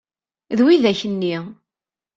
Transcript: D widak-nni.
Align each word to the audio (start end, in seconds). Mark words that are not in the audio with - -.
D 0.57 0.59
widak-nni. 0.65 1.37